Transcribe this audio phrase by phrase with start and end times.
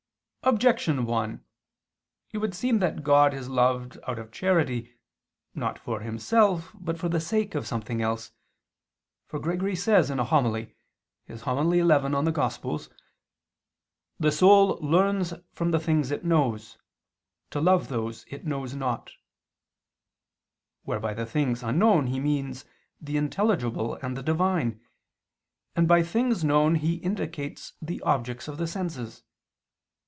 [0.43, 1.45] Objection 1:
[2.31, 4.91] It would seem that God is loved out of charity,
[5.53, 8.31] not for Himself but for the sake of something else.
[9.27, 10.75] For Gregory says in a homily
[11.27, 12.79] (In Evang.
[12.87, 12.91] xi):
[14.19, 16.79] "The soul learns from the things it knows,
[17.51, 19.11] to love those it knows not,"
[20.81, 22.65] where by things unknown he means
[22.99, 24.81] the intelligible and the Divine,
[25.75, 29.21] and by things known he indicates the objects of the senses.